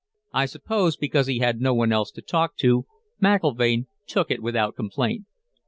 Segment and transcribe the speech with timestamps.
[0.33, 2.87] I suppose, because he had no one else to talk to,
[3.21, 5.25] McIlvaine took it without complaint.